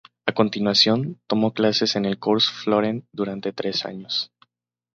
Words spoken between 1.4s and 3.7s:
clases en el Cours Florent durante